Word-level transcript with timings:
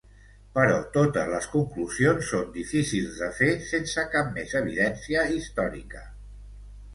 Però 0.53 0.77
totes 0.93 1.27
les 1.33 1.43
conclusions 1.55 2.29
són 2.33 2.49
difícils 2.55 3.19
de 3.25 3.29
fer 3.41 3.51
sense 3.67 4.07
cap 4.17 4.33
més 4.39 4.57
evidència 4.63 5.29
històrica. 5.37 6.03